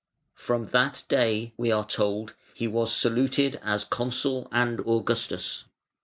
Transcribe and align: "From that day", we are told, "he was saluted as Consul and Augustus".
"From 0.33 0.69
that 0.69 1.03
day", 1.09 1.53
we 1.57 1.71
are 1.71 1.85
told, 1.85 2.33
"he 2.55 2.67
was 2.67 2.91
saluted 2.91 3.59
as 3.63 3.83
Consul 3.83 4.47
and 4.51 4.79
Augustus". 4.79 5.65